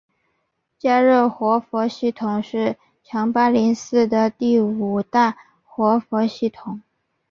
[0.79, 6.81] 嘉热活佛系统是强巴林寺的第五大活佛系统。